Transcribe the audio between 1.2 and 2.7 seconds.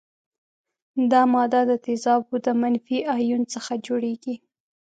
ماده د تیزابو د